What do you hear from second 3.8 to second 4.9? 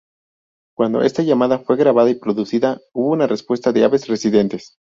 aves residentes.